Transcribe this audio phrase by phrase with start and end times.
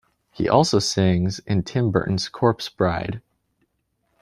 [0.31, 3.21] He also sings in Tim Burton's "Corpse Bride".